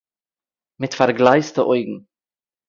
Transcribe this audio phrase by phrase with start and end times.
[0.79, 1.99] מיט פארגלייזטע אויגן